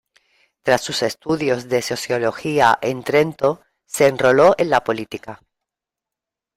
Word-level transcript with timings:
Tras 0.63 0.81
sus 0.81 1.03
estudios 1.03 1.69
de 1.69 1.83
Sociología 1.83 2.79
en 2.81 3.03
Trento 3.03 3.61
se 3.85 4.07
enroló 4.07 4.55
en 4.57 4.71
la 4.71 4.83
política. 4.83 5.43